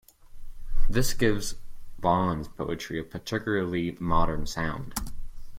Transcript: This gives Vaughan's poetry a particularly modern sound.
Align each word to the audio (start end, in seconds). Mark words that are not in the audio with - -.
This 0.89 1.13
gives 1.13 1.53
Vaughan's 1.99 2.47
poetry 2.47 2.99
a 2.99 3.03
particularly 3.03 3.95
modern 3.99 4.47
sound. 4.47 4.95